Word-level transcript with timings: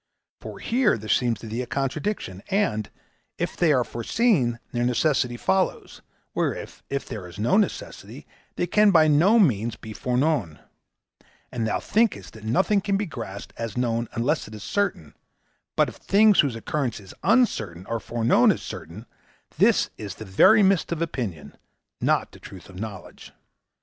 For 0.39 0.57
here 0.57 0.97
there 0.97 1.07
seems 1.07 1.39
to 1.41 1.47
thee 1.47 1.61
a 1.61 1.67
contradiction, 1.67 2.41
and, 2.49 2.89
if 3.37 3.55
they 3.55 3.71
are 3.71 3.83
foreseen, 3.83 4.57
their 4.71 4.83
necessity 4.83 5.37
follows; 5.37 6.01
whereas 6.33 6.81
if 6.89 7.05
there 7.07 7.27
is 7.27 7.37
no 7.37 7.55
necessity, 7.55 8.25
they 8.55 8.65
can 8.65 8.89
by 8.89 9.07
no 9.07 9.37
means 9.37 9.75
be 9.75 9.93
foreknown; 9.93 10.57
and 11.51 11.67
thou 11.67 11.79
thinkest 11.79 12.33
that 12.33 12.43
nothing 12.43 12.81
can 12.81 12.97
be 12.97 13.05
grasped 13.05 13.53
as 13.57 13.77
known 13.77 14.07
unless 14.13 14.47
it 14.47 14.55
is 14.55 14.63
certain, 14.63 15.13
but 15.75 15.87
if 15.87 15.97
things 15.97 16.39
whose 16.39 16.55
occurrence 16.55 16.99
is 16.99 17.13
uncertain 17.21 17.85
are 17.85 17.99
foreknown 17.99 18.51
as 18.51 18.63
certain, 18.63 19.05
this 19.59 19.91
is 19.97 20.15
the 20.15 20.25
very 20.25 20.63
mist 20.63 20.91
of 20.91 20.99
opinion, 21.03 21.55
not 22.01 22.31
the 22.31 22.39
truth 22.39 22.69
of 22.69 22.79
knowledge. 22.79 23.33